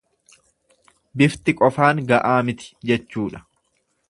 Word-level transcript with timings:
Bifti 1.21 1.55
qofaan 1.61 2.01
ga'aa 2.13 2.35
miti 2.49 2.75
jechuudha. 2.93 3.45